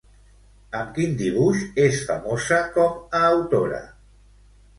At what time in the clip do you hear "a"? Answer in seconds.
3.19-3.21